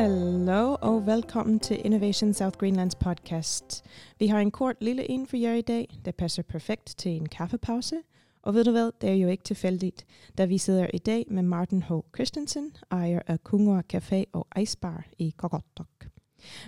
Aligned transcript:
Hallo 0.00 0.76
og 0.80 1.06
velkommen 1.06 1.60
til 1.60 1.80
Innovation 1.84 2.34
South 2.34 2.58
Greenlands 2.58 2.94
podcast. 2.94 3.84
Vi 4.18 4.26
har 4.26 4.38
en 4.38 4.50
kort 4.50 4.76
lille 4.80 5.10
en 5.10 5.26
for 5.26 5.36
jer 5.36 5.54
i 5.54 5.60
dag, 5.60 5.88
der 6.04 6.12
passer 6.12 6.42
perfekt 6.42 6.94
til 6.98 7.12
en 7.12 7.28
kaffepause. 7.28 7.96
Og 8.42 8.54
ved 8.54 8.64
du 8.64 8.70
hvad, 8.70 8.92
det 9.00 9.10
er 9.10 9.14
jo 9.14 9.28
ikke 9.28 9.44
tilfældigt, 9.44 10.06
da 10.38 10.44
vi 10.44 10.58
sidder 10.58 10.86
i 10.94 10.98
dag 10.98 11.24
med 11.30 11.42
Martin 11.42 11.82
H. 11.82 11.92
Christensen, 12.14 12.72
ejer 12.90 13.20
af 13.26 13.44
Kungor 13.44 13.82
Café 13.94 14.24
og 14.32 14.46
Icebar 14.60 15.06
i 15.18 15.34
Kokotok. 15.36 16.06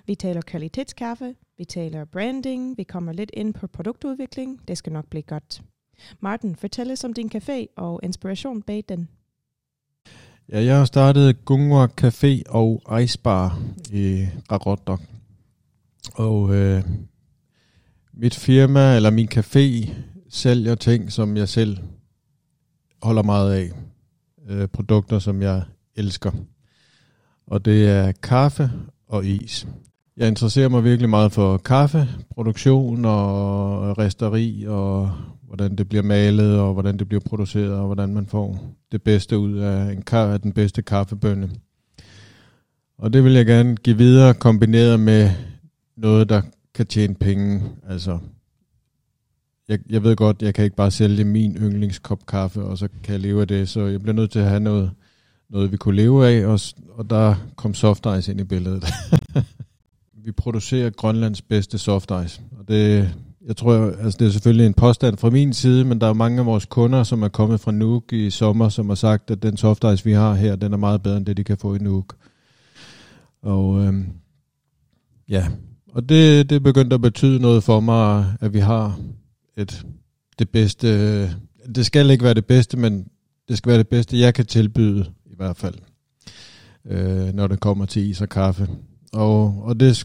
Vi 0.07 0.15
taler 0.15 0.41
kvalitetskaffe, 0.41 1.35
vi 1.59 1.65
taler 1.65 2.05
branding, 2.05 2.79
vi 2.79 2.83
kommer 2.83 3.13
lidt 3.13 3.31
ind 3.35 3.55
på 3.55 3.67
produktudvikling. 3.67 4.69
Det 4.69 4.79
skal 4.79 4.93
nok 4.93 5.07
blive 5.07 5.23
godt. 5.23 5.63
Martin, 6.21 6.57
fortæl 6.57 6.93
os 6.93 7.05
om 7.05 7.13
din 7.13 7.31
café 7.35 7.67
og 7.77 8.01
inspiration 8.03 8.63
bag 8.63 8.85
den. 8.89 9.09
Ja, 10.49 10.65
jeg 10.65 10.79
har 10.79 10.85
startet 10.85 11.45
Gungwa 11.45 11.89
Café 12.01 12.43
og 12.49 13.03
Ice 13.03 13.19
Bar 13.19 13.63
i 13.93 14.27
Rarotok. 14.53 15.01
Og 16.15 16.55
øh, 16.55 16.85
mit 18.13 18.35
firma, 18.35 18.97
eller 18.97 19.11
min 19.11 19.29
café, 19.35 19.91
sælger 20.29 20.75
ting, 20.75 21.13
som 21.13 21.37
jeg 21.37 21.49
selv 21.49 21.79
holder 23.03 23.23
meget 23.23 23.53
af. 23.53 23.71
Øh, 24.49 24.69
produkter, 24.69 25.19
som 25.19 25.43
jeg 25.43 25.63
elsker. 25.97 26.31
Og 27.47 27.65
det 27.65 27.89
er 27.89 28.13
kaffe 28.13 28.71
og 29.09 29.27
is. 29.27 29.67
Jeg 30.17 30.29
interesserer 30.29 30.69
mig 30.69 30.85
virkelig 30.85 31.11
meget 31.11 31.33
for 31.33 31.57
kaffe, 31.57 32.09
produktion 32.31 33.05
og 33.05 33.99
resteri 33.99 34.65
og 34.69 35.11
hvordan 35.43 35.77
det 35.77 35.89
bliver 35.89 36.03
malet, 36.03 36.59
og 36.59 36.73
hvordan 36.73 36.99
det 36.99 37.09
bliver 37.09 37.21
produceret, 37.21 37.73
og 37.73 37.87
hvordan 37.87 38.15
man 38.15 38.27
får 38.27 38.75
det 38.93 39.03
bedste 39.03 39.39
ud 39.39 39.59
af, 39.59 39.93
en, 39.93 40.03
af 40.13 40.41
den 40.41 40.53
bedste 40.53 40.83
kaffebønne. 40.83 41.51
Og 42.99 43.13
det 43.13 43.25
vil 43.25 43.33
jeg 43.33 43.47
gerne 43.47 43.77
give 43.77 43.97
videre, 43.97 44.35
kombineret 44.35 45.01
med 45.01 45.31
noget, 45.97 46.29
der 46.29 46.43
kan 46.75 46.87
tjene 46.87 47.15
penge. 47.15 47.63
Altså, 47.89 48.19
jeg, 49.69 49.79
jeg 49.91 50.03
ved 50.03 50.17
godt, 50.17 50.43
jeg 50.43 50.55
kan 50.55 50.65
ikke 50.65 50.77
bare 50.77 50.91
sælge 50.91 51.25
min 51.25 51.57
yndlingskop 51.57 52.27
kaffe, 52.27 52.63
og 52.63 52.79
så 52.79 52.89
kan 53.05 53.13
jeg 53.13 53.21
leve 53.21 53.41
af 53.41 53.49
det, 53.49 53.69
så 53.69 53.87
jeg 53.87 54.03
bliver 54.03 54.15
nødt 54.15 54.31
til 54.31 54.39
at 54.39 54.49
have 54.49 54.61
noget, 54.61 54.91
noget 55.51 55.73
vi 55.73 55.77
kunne 55.77 55.97
leve 55.97 56.29
af, 56.29 56.47
og, 56.47 56.61
og 56.91 57.11
der 57.11 57.35
kom 57.57 57.75
soft 57.75 58.07
ice 58.19 58.33
ind 58.33 58.41
i 58.41 58.45
billedet. 58.45 58.85
vi 60.25 60.33
producerer 60.33 60.91
Grønlands 60.91 61.43
bedste 61.43 61.79
soft 61.79 62.13
ice, 62.25 62.43
og 62.59 62.69
det, 62.69 63.11
jeg 63.47 63.57
tror, 63.57 63.75
altså 63.75 64.17
det 64.19 64.27
er 64.27 64.31
selvfølgelig 64.31 64.67
en 64.67 64.75
påstand 64.75 65.17
fra 65.17 65.31
min 65.31 65.53
side, 65.53 65.85
men 65.85 66.01
der 66.01 66.07
er 66.07 66.13
mange 66.13 66.41
af 66.41 66.47
vores 66.47 66.67
kunder, 66.67 67.03
som 67.03 67.23
er 67.23 67.29
kommet 67.29 67.61
fra 67.61 67.73
Nuuk 67.73 68.13
i 68.13 68.31
sommer, 68.31 68.69
som 68.69 68.89
har 68.89 68.95
sagt, 68.95 69.31
at 69.31 69.43
den 69.43 69.57
soft 69.57 69.85
ice, 69.95 70.05
vi 70.05 70.13
har 70.13 70.35
her, 70.35 70.57
den 70.57 70.73
er 70.73 70.77
meget 70.77 71.03
bedre 71.03 71.17
end 71.17 71.27
det, 71.27 71.37
de 71.37 71.45
kan 71.45 71.57
få 71.57 71.75
i 71.75 71.79
Nuuk. 71.79 72.17
Og 73.43 73.81
øhm, 73.81 74.07
ja, 75.29 75.49
og 75.93 76.09
det, 76.09 76.51
det 76.51 76.63
begyndte 76.63 76.95
at 76.95 77.01
betyde 77.01 77.41
noget 77.41 77.63
for 77.63 77.81
mig, 77.81 78.35
at 78.41 78.53
vi 78.53 78.59
har 78.59 78.99
et, 79.57 79.87
det 80.39 80.49
bedste. 80.49 81.23
Det 81.75 81.87
skal 81.87 82.11
ikke 82.11 82.25
være 82.25 82.35
det 82.35 82.47
bedste, 82.47 82.77
men 82.77 83.07
det 83.49 83.59
skal 83.59 83.71
være 83.71 83.79
det 83.79 83.89
bedste, 83.89 84.19
jeg 84.19 84.35
kan 84.35 84.47
tilbyde 84.47 85.07
i 85.27 85.35
hvert 85.37 85.57
fald, 85.57 85.75
øh, 86.87 87.35
når 87.35 87.47
det 87.47 87.61
kommer 87.61 87.87
til 87.87 88.11
is 88.11 88.21
og 88.21 88.29
kaffe. 88.29 88.69
Og, 89.13 89.63
og 89.63 89.81
det 89.81 90.05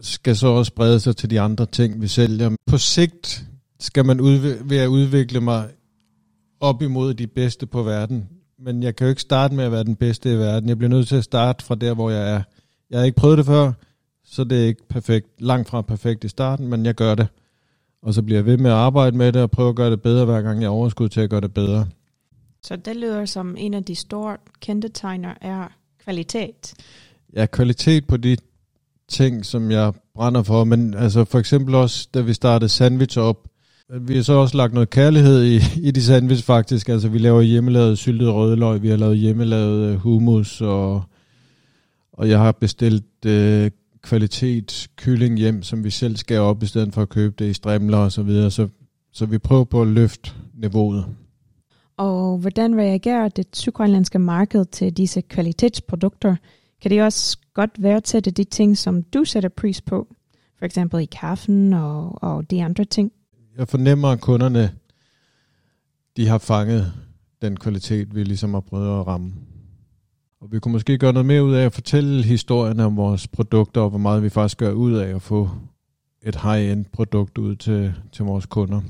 skal 0.00 0.36
så 0.36 0.46
også 0.46 0.68
sprede 0.68 1.00
sig 1.00 1.16
til 1.16 1.30
de 1.30 1.40
andre 1.40 1.66
ting, 1.66 2.00
vi 2.00 2.08
sælger. 2.08 2.50
På 2.66 2.78
sigt 2.78 3.44
skal 3.80 4.06
man 4.06 4.20
udv- 4.20 4.62
ved 4.64 4.76
at 4.76 4.86
udvikle 4.86 5.40
mig 5.40 5.68
op 6.60 6.82
imod 6.82 7.14
de 7.14 7.26
bedste 7.26 7.66
på 7.66 7.82
verden. 7.82 8.28
Men 8.58 8.82
jeg 8.82 8.96
kan 8.96 9.04
jo 9.04 9.08
ikke 9.08 9.22
starte 9.22 9.54
med 9.54 9.64
at 9.64 9.72
være 9.72 9.84
den 9.84 9.96
bedste 9.96 10.32
i 10.32 10.36
verden. 10.36 10.68
Jeg 10.68 10.78
bliver 10.78 10.90
nødt 10.90 11.08
til 11.08 11.16
at 11.16 11.24
starte 11.24 11.64
fra 11.64 11.74
der, 11.74 11.94
hvor 11.94 12.10
jeg 12.10 12.30
er. 12.34 12.42
Jeg 12.90 12.98
har 12.98 13.04
ikke 13.04 13.16
prøvet 13.16 13.38
det 13.38 13.46
før, 13.46 13.72
så 14.24 14.44
det 14.44 14.62
er 14.62 14.66
ikke 14.66 14.88
perfekt, 14.88 15.26
langt 15.38 15.68
fra 15.68 15.82
perfekt 15.82 16.24
i 16.24 16.28
starten, 16.28 16.68
men 16.68 16.86
jeg 16.86 16.94
gør 16.94 17.14
det. 17.14 17.28
Og 18.02 18.14
så 18.14 18.22
bliver 18.22 18.38
jeg 18.38 18.46
ved 18.46 18.56
med 18.56 18.70
at 18.70 18.76
arbejde 18.76 19.16
med 19.16 19.32
det 19.32 19.42
og 19.42 19.50
prøve 19.50 19.68
at 19.68 19.76
gøre 19.76 19.90
det 19.90 20.02
bedre, 20.02 20.24
hver 20.24 20.42
gang 20.42 20.62
jeg 20.62 20.70
overskud 20.70 21.08
til 21.08 21.20
at 21.20 21.30
gøre 21.30 21.40
det 21.40 21.54
bedre. 21.54 21.86
Så 22.62 22.76
det 22.76 22.96
lyder 22.96 23.24
som 23.24 23.56
en 23.58 23.74
af 23.74 23.84
de 23.84 23.94
store 23.94 24.36
kendetegner 24.60 25.34
er 25.40 25.68
kvalitet. 26.04 26.74
Ja, 27.36 27.46
kvalitet 27.46 28.06
på 28.06 28.16
de 28.16 28.36
ting, 29.08 29.44
som 29.44 29.70
jeg 29.70 29.92
brænder 30.14 30.42
for, 30.42 30.64
men 30.64 30.94
altså 30.94 31.24
for 31.24 31.38
eksempel 31.38 31.74
også, 31.74 32.08
da 32.14 32.20
vi 32.20 32.32
startede 32.32 32.68
sandwich 32.68 33.18
op, 33.18 33.48
vi 34.00 34.14
har 34.14 34.22
så 34.22 34.32
også 34.32 34.56
lagt 34.56 34.72
noget 34.74 34.90
kærlighed 34.90 35.44
i, 35.44 35.60
i 35.88 35.90
de 35.90 36.02
sandwich 36.02 36.44
faktisk. 36.44 36.88
Altså 36.88 37.08
vi 37.08 37.18
laver 37.18 37.40
hjemmelavet 37.40 37.98
syltet 37.98 38.34
rødløg, 38.34 38.82
vi 38.82 38.88
har 38.88 38.96
lavet 38.96 39.18
hjemmelavet 39.18 39.90
øh, 39.90 39.96
hummus, 39.96 40.60
og, 40.60 41.02
og 42.12 42.28
jeg 42.28 42.38
har 42.38 42.52
bestilt 42.52 43.24
øh, 43.26 43.70
kvalitet 44.02 44.88
kylling 44.96 45.38
hjem, 45.38 45.62
som 45.62 45.84
vi 45.84 45.90
selv 45.90 46.16
skal 46.16 46.40
op, 46.40 46.62
i 46.62 46.66
stedet 46.66 46.94
for 46.94 47.02
at 47.02 47.08
købe 47.08 47.34
det 47.38 47.50
i 47.50 47.52
strimler 47.52 47.98
og 47.98 48.12
så 48.12 48.22
videre. 48.22 48.50
Så, 48.50 48.68
så 49.12 49.26
vi 49.26 49.38
prøver 49.38 49.64
på 49.64 49.82
at 49.82 49.88
løfte 49.88 50.30
niveauet. 50.54 51.04
Og 51.96 52.38
hvordan 52.38 52.78
reagerer 52.78 53.28
det 53.28 53.46
sydgrønlandske 53.52 54.18
marked 54.18 54.64
til 54.64 54.92
disse 54.92 55.20
kvalitetsprodukter? 55.20 56.36
Kan 56.82 56.90
det 56.90 57.02
også 57.02 57.38
godt 57.54 57.70
værdsætte 57.78 58.30
de 58.30 58.44
ting, 58.44 58.78
som 58.78 59.02
du 59.02 59.24
sætter 59.24 59.48
pris 59.48 59.80
på? 59.80 60.06
For 60.58 60.64
eksempel 60.64 61.00
i 61.00 61.04
kaffen 61.04 61.72
og, 61.72 62.22
og 62.22 62.50
de 62.50 62.64
andre 62.64 62.84
ting. 62.84 63.12
Jeg 63.58 63.68
fornemmer, 63.68 64.08
at 64.08 64.20
kunderne 64.20 64.70
de 66.16 66.28
har 66.28 66.38
fanget 66.38 66.92
den 67.42 67.56
kvalitet, 67.56 68.14
vi 68.14 68.24
ligesom 68.24 68.54
har 68.54 68.60
prøvet 68.60 69.00
at 69.00 69.06
ramme. 69.06 69.32
Og 70.40 70.52
vi 70.52 70.58
kunne 70.58 70.72
måske 70.72 70.98
gøre 70.98 71.12
noget 71.12 71.26
mere 71.26 71.44
ud 71.44 71.54
af 71.54 71.64
at 71.64 71.72
fortælle 71.72 72.22
historien 72.24 72.80
om 72.80 72.96
vores 72.96 73.28
produkter, 73.28 73.80
og 73.80 73.90
hvor 73.90 73.98
meget 73.98 74.22
vi 74.22 74.28
faktisk 74.28 74.58
gør 74.58 74.72
ud 74.72 74.92
af 74.92 75.14
at 75.14 75.22
få 75.22 75.50
et 76.22 76.36
high-end 76.36 76.84
produkt 76.92 77.38
ud 77.38 77.56
til, 77.56 77.94
til 78.12 78.24
vores 78.24 78.46
kunder. 78.46 78.80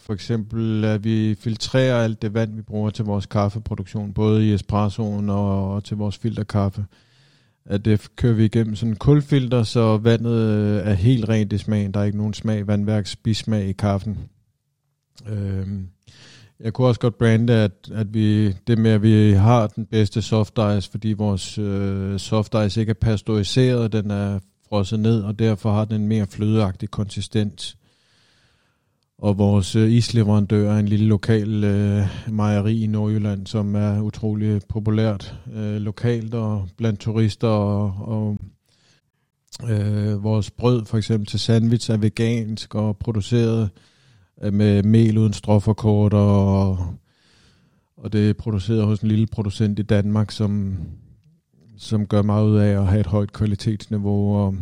For 0.00 0.12
eksempel 0.14 0.84
at 0.84 1.04
vi 1.04 1.34
filtrerer 1.34 2.04
alt 2.04 2.22
det 2.22 2.34
vand, 2.34 2.54
vi 2.54 2.62
bruger 2.62 2.90
til 2.90 3.04
vores 3.04 3.26
kaffeproduktion, 3.26 4.12
både 4.12 4.48
i 4.48 4.54
espressoen 4.54 5.30
og, 5.30 5.74
og 5.74 5.84
til 5.84 5.96
vores 5.96 6.18
filterkaffe 6.18 6.84
at 7.66 7.84
det 7.84 8.16
kører 8.16 8.34
vi 8.34 8.44
igennem 8.44 8.76
sådan 8.76 8.92
en 8.92 8.96
kulfilter, 8.96 9.62
så 9.62 9.96
vandet 9.96 10.32
øh, 10.32 10.86
er 10.86 10.94
helt 10.94 11.28
rent 11.28 11.52
i 11.52 11.58
smagen. 11.58 11.94
Der 11.94 12.00
er 12.00 12.04
ikke 12.04 12.18
nogen 12.18 12.34
smag, 12.34 12.66
vandværks 12.66 13.16
bismag 13.16 13.68
i 13.68 13.72
kaffen. 13.72 14.18
Øhm, 15.28 15.88
jeg 16.60 16.72
kunne 16.72 16.86
også 16.86 17.00
godt 17.00 17.18
brande, 17.18 17.52
at, 17.52 17.90
at 17.92 18.14
vi, 18.14 18.52
det 18.52 18.78
med, 18.78 18.90
at 18.90 19.02
vi 19.02 19.32
har 19.32 19.66
den 19.66 19.86
bedste 19.86 20.22
soft 20.22 20.58
ice, 20.78 20.90
fordi 20.90 21.12
vores 21.12 21.58
øh, 21.58 22.18
soft 22.18 22.54
ice 22.66 22.80
ikke 22.80 22.90
er 22.90 22.94
pasteuriseret, 22.94 23.92
den 23.92 24.10
er 24.10 24.38
frosset 24.68 25.00
ned, 25.00 25.22
og 25.22 25.38
derfor 25.38 25.72
har 25.72 25.84
den 25.84 26.00
en 26.00 26.08
mere 26.08 26.26
flødeagtig 26.26 26.90
konsistens. 26.90 27.76
Og 29.20 29.38
vores 29.38 29.76
øh, 29.76 29.90
isleverandør 29.90 30.72
er 30.72 30.78
en 30.78 30.88
lille 30.88 31.06
lokal 31.06 31.64
øh, 31.64 32.06
mejeri 32.28 32.82
i 32.82 32.86
Nordjylland, 32.86 33.46
som 33.46 33.74
er 33.74 34.00
utrolig 34.00 34.60
populært 34.68 35.38
øh, 35.54 35.76
lokalt 35.76 36.34
og 36.34 36.68
blandt 36.76 37.00
turister. 37.00 37.48
Og, 37.48 37.94
og 38.08 38.38
øh, 39.70 40.24
vores 40.24 40.50
brød 40.50 40.84
for 40.84 40.98
eksempel 40.98 41.26
til 41.26 41.40
sandwich 41.40 41.90
er 41.90 41.96
vegansk 41.96 42.74
og 42.74 42.96
produceret 42.96 43.70
øh, 44.42 44.52
med 44.52 44.82
mel 44.82 45.18
uden 45.18 45.32
stråforkort. 45.32 46.14
Og, 46.14 46.70
og 47.96 48.12
det 48.12 48.30
er 48.30 48.34
produceret 48.34 48.84
hos 48.84 49.00
en 49.00 49.08
lille 49.08 49.26
producent 49.26 49.78
i 49.78 49.82
Danmark, 49.82 50.30
som, 50.30 50.76
som 51.76 52.06
gør 52.06 52.22
meget 52.22 52.46
ud 52.46 52.56
af 52.56 52.80
at 52.80 52.86
have 52.86 53.00
et 53.00 53.06
højt 53.06 53.32
kvalitetsniveau. 53.32 54.36
Og, 54.36 54.56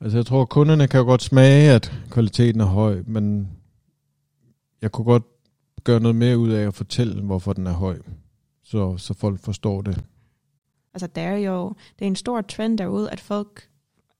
altså 0.00 0.18
jeg 0.18 0.26
tror, 0.26 0.42
at 0.42 0.48
kunderne 0.48 0.88
kan 0.88 1.00
jo 1.00 1.06
godt 1.06 1.22
smage, 1.22 1.70
at 1.70 1.92
kvaliteten 2.10 2.60
er 2.60 2.66
høj, 2.66 3.02
men 3.06 3.48
jeg 4.82 4.92
kunne 4.92 5.04
godt 5.04 5.24
gøre 5.84 6.00
noget 6.00 6.16
mere 6.16 6.38
ud 6.38 6.50
af 6.50 6.66
at 6.66 6.74
fortælle, 6.74 7.22
hvorfor 7.22 7.52
den 7.52 7.66
er 7.66 7.72
høj, 7.72 7.98
så, 8.62 8.96
så 8.96 9.14
folk 9.14 9.40
forstår 9.40 9.82
det. 9.82 10.04
Altså 10.94 11.06
der 11.06 11.22
er 11.22 11.36
jo, 11.36 11.68
det 11.98 12.04
er 12.04 12.06
en 12.06 12.16
stor 12.16 12.40
trend 12.40 12.78
derude, 12.78 13.10
at 13.10 13.20
folk, 13.20 13.68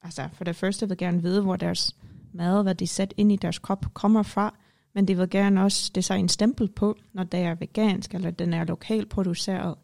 altså 0.03 0.29
for 0.33 0.45
det 0.45 0.57
første 0.57 0.89
vil 0.89 0.97
gerne 0.97 1.23
vide, 1.23 1.43
hvor 1.43 1.57
deres 1.57 1.97
mad, 2.33 2.63
hvad 2.63 2.75
de 2.75 2.87
sætter 2.87 3.15
ind 3.17 3.33
i 3.33 3.37
deres 3.37 3.59
krop, 3.59 3.95
kommer 3.95 4.23
fra, 4.23 4.55
men 4.95 5.09
de 5.09 5.17
vil 5.17 5.31
gerne 5.31 5.63
også 5.63 5.91
designe 5.95 6.21
en 6.21 6.29
stempel 6.29 6.69
på, 6.69 6.97
når 7.13 7.25
det 7.25 7.41
er 7.41 7.55
vegansk, 7.55 8.15
eller 8.15 8.31
den 8.31 8.55
er 8.55 8.65
lokalt 8.65 9.09
produceret. 9.09 9.75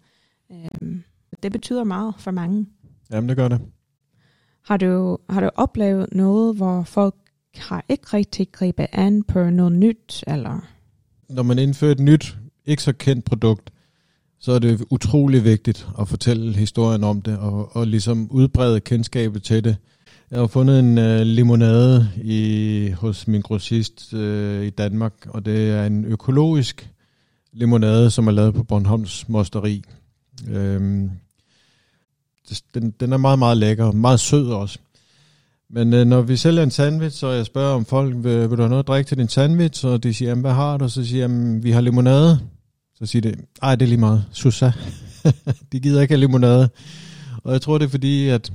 Øhm, 0.52 1.02
det 1.42 1.52
betyder 1.52 1.84
meget 1.84 2.14
for 2.18 2.30
mange. 2.30 2.66
Jamen, 3.10 3.28
det 3.28 3.36
gør 3.36 3.48
det. 3.48 3.60
Har 4.62 4.76
du, 4.76 5.18
har 5.30 5.40
du 5.40 5.50
oplevet 5.54 6.06
noget, 6.12 6.56
hvor 6.56 6.82
folk 6.82 7.14
har 7.56 7.84
ikke 7.88 8.06
rigtig 8.06 8.52
grebet 8.52 8.86
an 8.92 9.22
på 9.22 9.50
noget 9.50 9.72
nyt, 9.72 10.24
eller? 10.26 10.60
Når 11.28 11.42
man 11.42 11.58
indfører 11.58 11.92
et 11.92 12.00
nyt, 12.00 12.36
ikke 12.66 12.82
så 12.82 12.92
kendt 12.92 13.24
produkt, 13.24 13.70
så 14.40 14.52
er 14.52 14.58
det 14.58 14.84
utrolig 14.90 15.44
vigtigt 15.44 15.88
at 16.00 16.08
fortælle 16.08 16.56
historien 16.56 17.04
om 17.04 17.22
det, 17.22 17.38
og, 17.38 17.76
og 17.76 17.86
ligesom 17.86 18.30
udbrede 18.30 18.80
kendskabet 18.80 19.42
til 19.42 19.64
det. 19.64 19.76
Jeg 20.30 20.38
har 20.38 20.46
fundet 20.46 20.78
en 20.78 20.98
øh, 20.98 21.20
limonade 21.20 22.10
i, 22.24 22.90
hos 22.96 23.28
min 23.28 23.40
grossist 23.40 24.14
øh, 24.14 24.66
i 24.66 24.70
Danmark, 24.70 25.12
og 25.28 25.44
det 25.44 25.70
er 25.70 25.86
en 25.86 26.04
økologisk 26.04 26.90
limonade, 27.52 28.10
som 28.10 28.26
er 28.26 28.32
lavet 28.32 28.54
på 28.54 28.62
Bornholms 28.62 29.28
Mosteri. 29.28 29.84
Øhm, 30.48 31.10
den, 32.74 32.90
den 32.90 33.12
er 33.12 33.16
meget, 33.16 33.38
meget 33.38 33.56
lækker. 33.56 33.92
Meget 33.92 34.20
sød 34.20 34.46
også. 34.46 34.78
Men 35.70 35.94
øh, 35.94 36.06
når 36.06 36.22
vi 36.22 36.36
sælger 36.36 36.62
en 36.62 36.70
sandwich, 36.70 37.16
så 37.16 37.30
jeg 37.30 37.46
spørger 37.46 37.74
om 37.74 37.84
folk, 37.84 38.14
vil, 38.14 38.50
vil 38.50 38.50
du 38.50 38.62
have 38.62 38.68
noget 38.68 38.82
at 38.82 38.88
drikke 38.88 39.08
til 39.08 39.18
din 39.18 39.28
sandwich? 39.28 39.86
Og 39.86 40.02
de 40.02 40.14
siger, 40.14 40.28
jamen, 40.28 40.42
hvad 40.42 40.52
har 40.52 40.76
du? 40.76 40.88
Så 40.88 41.04
siger 41.04 41.28
jeg, 41.28 41.62
vi 41.62 41.70
har 41.70 41.80
limonade. 41.80 42.40
Så 42.94 43.06
siger 43.06 43.22
de, 43.22 43.34
ej, 43.62 43.74
det 43.76 43.84
er 43.84 43.88
lige 43.88 44.00
meget. 44.00 44.24
Susa. 44.32 44.70
de 45.72 45.80
gider 45.80 46.02
ikke 46.02 46.12
have 46.12 46.20
limonade. 46.20 46.68
Og 47.44 47.52
jeg 47.52 47.62
tror, 47.62 47.78
det 47.78 47.84
er 47.84 47.90
fordi, 47.90 48.28
at 48.28 48.52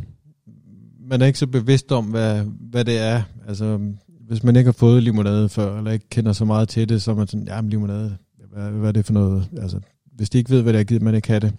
man 1.09 1.21
er 1.21 1.25
ikke 1.25 1.39
så 1.39 1.47
bevidst 1.47 1.91
om, 1.91 2.05
hvad, 2.05 2.43
hvad 2.59 2.85
det 2.85 2.99
er. 2.99 3.21
Altså, 3.47 3.79
hvis 4.27 4.43
man 4.43 4.55
ikke 4.55 4.67
har 4.67 4.73
fået 4.73 5.03
limonade 5.03 5.49
før, 5.49 5.77
eller 5.77 5.91
ikke 5.91 6.09
kender 6.09 6.33
så 6.33 6.45
meget 6.45 6.69
til 6.69 6.89
det, 6.89 7.01
så 7.01 7.11
er 7.11 7.15
man 7.15 7.27
sådan, 7.27 7.47
jamen 7.47 7.69
limonade, 7.69 8.17
hvad, 8.53 8.71
hvad 8.71 8.87
er 8.87 8.91
det 8.91 9.05
for 9.05 9.13
noget? 9.13 9.49
Altså, 9.57 9.79
hvis 10.15 10.29
de 10.29 10.37
ikke 10.37 10.49
ved, 10.49 10.61
hvad 10.61 10.73
det 10.73 10.79
er, 10.79 10.83
gider 10.83 11.03
man 11.03 11.15
ikke 11.15 11.27
have 11.27 11.39
det. 11.39 11.53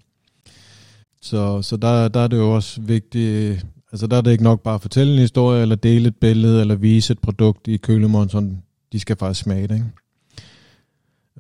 Så, 1.22 1.62
så 1.62 1.76
der, 1.76 2.08
der 2.08 2.20
er 2.20 2.26
det 2.26 2.36
jo 2.36 2.54
også 2.54 2.80
vigtigt, 2.80 3.66
altså 3.94 4.06
der 4.06 4.16
er 4.16 4.20
det 4.20 4.30
ikke 4.30 4.44
nok 4.44 4.60
bare 4.60 4.74
at 4.74 4.80
fortælle 4.80 5.12
en 5.12 5.18
historie, 5.18 5.62
eller 5.62 5.76
dele 5.76 6.08
et 6.08 6.16
billede, 6.16 6.60
eller 6.60 6.74
vise 6.74 7.12
et 7.12 7.18
produkt 7.18 7.68
i 7.68 7.76
kølemåden, 7.76 8.28
sådan, 8.28 8.62
de 8.92 9.00
skal 9.00 9.16
faktisk 9.16 9.40
smage 9.40 9.66
det, 9.68 9.74
ikke? 9.74 9.86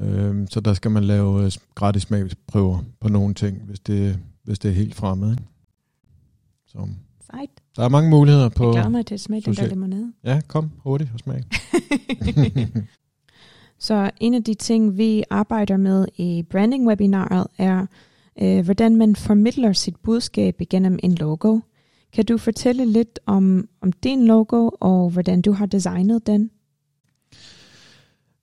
Øhm, 0.00 0.46
så 0.50 0.60
der 0.60 0.74
skal 0.74 0.90
man 0.90 1.04
lave 1.04 1.44
øh, 1.44 1.52
gratis 1.74 2.02
smagsprøver 2.02 2.78
på 3.00 3.08
nogle 3.08 3.34
ting, 3.34 3.62
hvis 3.62 3.80
det, 3.80 4.18
hvis 4.44 4.58
det 4.58 4.68
er 4.68 4.74
helt 4.74 4.94
fremmed. 4.94 5.30
Ikke? 5.30 5.42
Så. 6.66 6.88
Sejt. 7.30 7.50
Der 7.76 7.84
er 7.84 7.88
mange 7.88 8.10
muligheder 8.10 8.48
på... 8.48 8.64
Jeg 8.64 8.72
glæder 8.72 8.88
mig 8.88 9.06
til 9.06 9.14
at 9.14 9.20
smage 9.20 9.40
den 9.40 9.46
der 9.46 9.54
social- 9.54 9.68
limonade. 9.68 10.12
Ja, 10.24 10.40
kom 10.46 10.70
hurtigt 10.78 11.10
og 11.14 11.18
smag. 11.18 11.44
Så 13.78 14.10
en 14.20 14.34
af 14.34 14.44
de 14.44 14.54
ting, 14.54 14.96
vi 14.96 15.24
arbejder 15.30 15.76
med 15.76 16.06
i 16.16 16.42
branding-webinaret, 16.50 17.46
er, 17.58 17.86
øh, 18.42 18.64
hvordan 18.64 18.96
man 18.96 19.16
formidler 19.16 19.72
sit 19.72 19.96
budskab 19.96 20.60
igennem 20.60 20.98
en 21.02 21.14
logo. 21.14 21.60
Kan 22.14 22.24
du 22.24 22.38
fortælle 22.38 22.86
lidt 22.86 23.20
om, 23.26 23.68
om 23.80 23.92
din 23.92 24.26
logo, 24.26 24.70
og 24.80 25.10
hvordan 25.10 25.42
du 25.42 25.52
har 25.52 25.66
designet 25.66 26.26
den? 26.26 26.50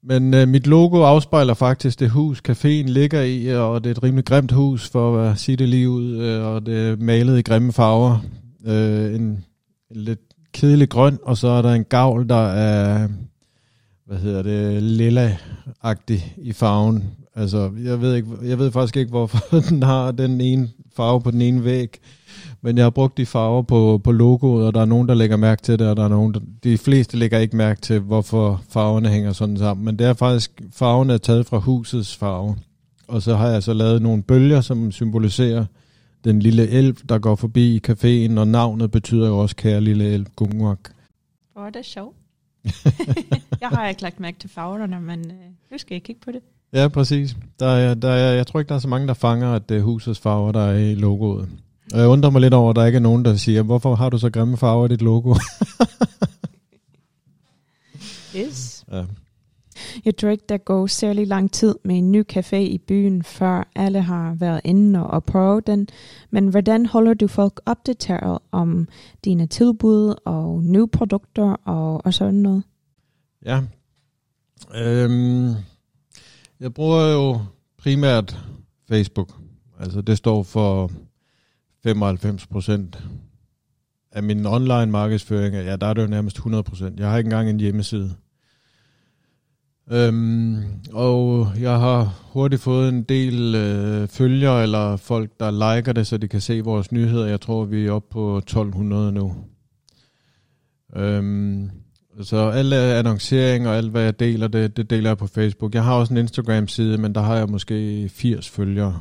Men 0.03 0.33
øh, 0.33 0.47
mit 0.47 0.68
logo 0.68 1.03
afspejler 1.03 1.53
faktisk 1.53 2.00
det 2.00 2.09
hus, 2.09 2.41
caféen 2.50 2.88
ligger 2.88 3.21
i, 3.21 3.56
og 3.56 3.83
det 3.83 3.89
er 3.89 3.95
et 3.95 4.03
rimelig 4.03 4.25
grimt 4.25 4.51
hus, 4.51 4.89
for 4.89 5.19
at 5.19 5.39
sige 5.39 5.56
det 5.56 5.69
lige 5.69 5.89
ud, 5.89 6.18
øh, 6.18 6.45
og 6.45 6.65
det 6.65 6.89
er 6.89 6.95
malet 6.95 7.39
i 7.39 7.41
grimme 7.41 7.73
farver. 7.73 8.18
Øh, 8.65 9.15
en, 9.15 9.21
en 9.21 9.45
lidt 9.91 10.19
kedelig 10.53 10.89
grøn, 10.89 11.19
og 11.24 11.38
så 11.38 11.47
er 11.47 11.62
der 11.62 11.74
en 11.74 11.83
gavl, 11.83 12.29
der 12.29 12.47
er, 12.47 13.07
hvad 14.06 14.17
hedder 14.17 14.41
det, 14.41 14.83
lilla-agtig 14.83 16.33
i 16.38 16.53
farven. 16.53 17.03
Altså, 17.35 17.71
jeg 17.83 18.01
ved, 18.01 18.15
ikke, 18.15 18.29
jeg 18.44 18.59
ved 18.59 18.71
faktisk 18.71 18.97
ikke, 18.97 19.09
hvorfor 19.09 19.59
den 19.69 19.83
har 19.83 20.12
den 20.12 20.41
ene 20.41 20.69
farve 20.95 21.21
på 21.21 21.31
den 21.31 21.41
ene 21.41 21.63
væg. 21.63 22.00
Men 22.63 22.77
jeg 22.77 22.85
har 22.85 22.89
brugt 22.89 23.17
de 23.17 23.25
farver 23.25 23.61
på, 23.61 24.01
på 24.03 24.11
logoet, 24.11 24.65
og 24.65 24.73
der 24.73 24.81
er 24.81 24.85
nogen, 24.85 25.07
der 25.07 25.13
lægger 25.13 25.37
mærke 25.37 25.61
til 25.61 25.79
det, 25.79 25.87
og 25.87 25.97
der 25.97 26.03
er 26.03 26.07
nogen, 26.07 26.33
der, 26.33 26.39
de 26.63 26.77
fleste 26.77 27.17
lægger 27.17 27.39
ikke 27.39 27.57
mærke 27.57 27.81
til, 27.81 27.99
hvorfor 27.99 28.61
farverne 28.69 29.09
hænger 29.09 29.33
sådan 29.33 29.57
sammen. 29.57 29.85
Men 29.85 29.99
det 29.99 30.07
er 30.07 30.13
faktisk, 30.13 30.61
farverne 30.71 31.13
er 31.13 31.17
taget 31.17 31.45
fra 31.45 31.57
husets 31.57 32.17
farve. 32.17 32.55
Og 33.07 33.21
så 33.21 33.35
har 33.35 33.47
jeg 33.47 33.63
så 33.63 33.73
lavet 33.73 34.01
nogle 34.01 34.23
bølger, 34.23 34.61
som 34.61 34.91
symboliserer 34.91 35.65
den 36.23 36.39
lille 36.39 36.67
elv, 36.67 36.95
der 37.09 37.19
går 37.19 37.35
forbi 37.35 37.75
i 37.75 37.81
caféen, 37.87 38.39
og 38.39 38.47
navnet 38.47 38.91
betyder 38.91 39.27
jo 39.27 39.37
også 39.37 39.55
kære 39.55 39.81
lille 39.81 40.05
elv 40.13 40.25
Gungwak. 40.35 40.79
Hvor 41.53 41.61
er 41.61 41.69
det 41.69 41.85
sjovt. 41.85 42.15
jeg 43.61 43.69
har 43.69 43.87
ikke 43.87 44.01
lagt 44.01 44.19
mærke 44.19 44.39
til 44.39 44.49
farverne, 44.49 45.01
men 45.01 45.19
øh, 45.19 45.37
nu 45.71 45.77
skal 45.77 45.95
jeg 45.95 46.03
kigge 46.03 46.21
på 46.25 46.31
det. 46.31 46.41
Ja, 46.73 46.87
præcis. 46.87 47.35
Der 47.59 47.67
er, 47.67 47.93
der 47.93 48.09
er, 48.09 48.33
jeg 48.33 48.47
tror 48.47 48.59
ikke, 48.59 48.69
der 48.69 48.75
er 48.75 48.79
så 48.79 48.87
mange, 48.87 49.07
der 49.07 49.13
fanger, 49.13 49.53
at 49.53 49.69
det 49.69 49.77
er 49.77 49.81
husets 49.81 50.19
farver, 50.19 50.51
der 50.51 50.61
er 50.61 50.77
i 50.77 50.95
logoet. 50.95 51.49
Og 51.93 51.99
jeg 51.99 52.07
undrer 52.07 52.29
mig 52.29 52.41
lidt 52.41 52.53
over, 52.53 52.69
at 52.69 52.75
der 52.75 52.85
ikke 52.85 52.95
er 52.95 53.01
nogen, 53.01 53.25
der 53.25 53.35
siger, 53.35 53.63
hvorfor 53.63 53.95
har 53.95 54.09
du 54.09 54.17
så 54.17 54.29
grimme 54.29 54.57
farver 54.57 54.85
i 54.85 54.89
dit 54.89 55.01
logo? 55.01 55.35
Yes. 58.35 58.85
ja. 58.91 59.05
Jeg 60.05 60.17
tror 60.17 60.29
ikke, 60.29 60.45
der 60.49 60.57
går 60.57 60.88
særlig 60.88 61.27
lang 61.27 61.51
tid 61.51 61.75
med 61.83 61.97
en 61.97 62.11
ny 62.11 62.23
café 62.33 62.55
i 62.55 62.77
byen, 62.77 63.23
før 63.23 63.71
alle 63.75 64.01
har 64.01 64.33
været 64.33 64.61
inde 64.63 65.07
og 65.07 65.23
prøvet 65.23 65.67
den. 65.67 65.88
Men 66.29 66.47
hvordan 66.47 66.85
holder 66.85 67.13
du 67.13 67.27
folk 67.27 67.61
opdateret 67.65 68.39
om 68.51 68.88
dine 69.25 69.47
tilbud 69.47 70.15
og 70.25 70.63
nye 70.63 70.88
produkter 70.88 71.43
og, 71.65 72.05
og 72.05 72.13
sådan 72.13 72.33
noget? 72.33 72.63
Ja. 73.45 73.61
Øhm, 74.75 75.53
jeg 76.59 76.73
bruger 76.73 77.07
jo 77.07 77.39
primært 77.77 78.39
Facebook. 78.89 79.29
Altså 79.79 80.01
det 80.01 80.17
står 80.17 80.43
for 80.43 80.91
95 81.83 82.47
procent 82.47 83.03
af 84.11 84.23
min 84.23 84.45
online 84.45 84.91
markedsføring. 84.91 85.55
Ja, 85.55 85.75
der 85.75 85.87
er 85.87 85.93
det 85.93 86.01
jo 86.01 86.07
nærmest 86.07 86.37
100 86.37 86.63
procent. 86.63 86.99
Jeg 86.99 87.09
har 87.09 87.17
ikke 87.17 87.27
engang 87.27 87.49
en 87.49 87.59
hjemmeside. 87.59 88.15
Øhm, 89.91 90.57
og 90.93 91.47
jeg 91.59 91.79
har 91.79 92.03
hurtigt 92.33 92.61
fået 92.61 92.89
en 92.89 93.03
del 93.03 93.55
øh, 93.55 94.07
følgere, 94.07 94.63
eller 94.63 94.97
folk, 94.97 95.31
der 95.39 95.75
liker 95.75 95.93
det, 95.93 96.07
så 96.07 96.17
de 96.17 96.27
kan 96.27 96.41
se 96.41 96.61
vores 96.61 96.91
nyheder. 96.91 97.27
Jeg 97.27 97.41
tror, 97.41 97.65
vi 97.65 97.85
er 97.85 97.91
oppe 97.91 98.09
på 98.11 98.37
1200 98.37 99.11
nu. 99.11 99.35
Øhm, 100.95 101.69
så 102.21 102.37
alle 102.37 102.75
annoncering 102.75 103.67
og 103.67 103.77
alt, 103.77 103.91
hvad 103.91 104.03
jeg 104.03 104.19
deler, 104.19 104.47
det, 104.47 104.77
det 104.77 104.89
deler 104.89 105.09
jeg 105.09 105.17
på 105.17 105.27
Facebook. 105.27 105.75
Jeg 105.75 105.83
har 105.83 105.93
også 105.93 106.13
en 106.13 106.17
Instagram-side, 106.17 106.97
men 106.97 107.15
der 107.15 107.21
har 107.21 107.35
jeg 107.35 107.49
måske 107.49 108.09
80 108.09 108.49
følgere. 108.49 108.99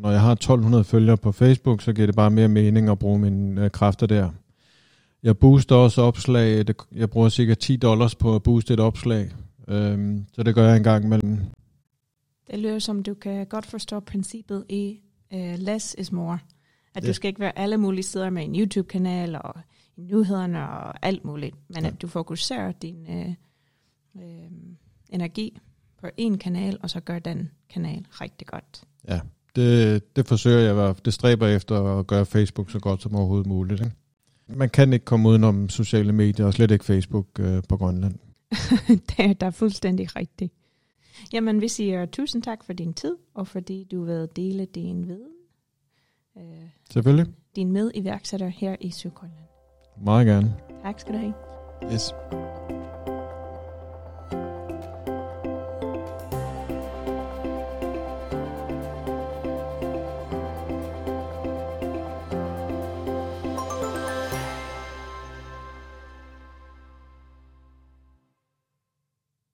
Når 0.00 0.10
jeg 0.10 0.20
har 0.20 0.32
1200 0.32 0.84
følgere 0.84 1.16
på 1.16 1.32
Facebook, 1.32 1.82
så 1.82 1.92
giver 1.92 2.06
det 2.06 2.16
bare 2.16 2.30
mere 2.30 2.48
mening 2.48 2.88
at 2.88 2.98
bruge 2.98 3.18
mine 3.18 3.64
øh, 3.64 3.70
kræfter 3.70 4.06
der. 4.06 4.30
Jeg 5.22 5.38
booster 5.38 5.74
også 5.76 6.02
opslag. 6.02 6.64
Jeg 6.92 7.10
bruger 7.10 7.28
cirka 7.28 7.54
10 7.54 7.76
dollars 7.76 8.14
på 8.14 8.34
at 8.34 8.42
booste 8.42 8.74
et 8.74 8.80
opslag. 8.80 9.30
Øhm, 9.68 10.24
så 10.32 10.42
det 10.42 10.54
gør 10.54 10.68
jeg 10.68 10.76
en 10.76 10.82
gang 10.82 11.04
imellem. 11.04 11.38
Det 12.50 12.58
lyder 12.58 12.78
som, 12.78 13.02
du 13.02 13.14
kan 13.14 13.46
godt 13.46 13.66
forstå 13.66 14.00
princippet 14.00 14.64
i 14.68 15.00
uh, 15.34 15.54
less 15.58 15.96
is 15.98 16.12
more. 16.12 16.38
At 16.94 17.02
Ja. 17.04 17.08
du 17.08 17.12
skal 17.14 17.28
ikke 17.28 17.40
være 17.40 17.58
alle 17.58 17.76
mulige 17.76 18.02
steder 18.02 18.30
med 18.30 18.44
en 18.44 18.54
YouTube-kanal 18.60 19.36
og 19.44 19.54
nyhederne 19.96 20.68
og 20.70 21.06
alt 21.06 21.24
muligt, 21.24 21.56
men 21.68 21.82
Ja. 21.82 21.88
at 21.88 22.02
du 22.02 22.06
fokuserer 22.08 22.72
din 22.72 23.06
uh, 23.08 23.34
uh, 24.14 24.22
energi 25.10 25.58
på 26.00 26.06
en 26.16 26.38
kanal, 26.38 26.78
og 26.82 26.90
så 26.90 27.00
gør 27.00 27.18
den 27.18 27.50
kanal 27.70 28.06
rigtig 28.10 28.46
godt. 28.46 28.84
Ja, 29.08 29.20
det, 29.56 30.16
det 30.16 30.28
forsøger 30.28 30.58
jeg 30.58 30.70
i 30.70 30.74
hvert 30.74 30.96
fald. 30.96 31.04
Det 31.04 31.14
stræber 31.14 31.46
efter 31.46 31.98
at 31.98 32.06
gøre 32.06 32.26
Facebook 32.26 32.70
så 32.70 32.78
godt 32.78 33.02
som 33.02 33.14
overhovedet 33.14 33.46
muligt. 33.46 33.80
Ikke? 33.80 33.92
Man 34.48 34.70
kan 34.70 34.92
ikke 34.92 35.04
komme 35.04 35.28
udenom 35.28 35.68
sociale 35.68 36.12
medier, 36.12 36.46
og 36.46 36.54
slet 36.54 36.70
ikke 36.70 36.84
Facebook 36.84 37.26
øh, 37.40 37.62
på 37.68 37.76
Grønland. 37.76 38.14
det 39.08 39.18
er 39.18 39.32
der 39.32 39.50
fuldstændig 39.50 40.16
rigtigt. 40.16 40.52
Jamen, 41.32 41.60
vi 41.60 41.68
siger 41.68 42.06
tusind 42.06 42.42
tak 42.42 42.64
for 42.64 42.72
din 42.72 42.94
tid, 42.94 43.16
og 43.34 43.46
fordi 43.46 43.86
du 43.90 44.04
vil 44.04 44.28
dele 44.36 44.64
din 44.64 45.08
viden. 45.08 45.32
Uh, 46.36 46.42
Selvfølgelig. 46.90 47.26
din 47.56 47.72
mediværksætter 47.72 48.48
her 48.48 48.76
i 48.80 48.90
Sydgrønland. 48.90 49.46
Meget 50.04 50.26
gerne. 50.26 50.54
Tak 50.82 51.00
skal 51.00 51.14
du 51.14 51.18
have. 51.18 51.34
Yes. 51.92 52.12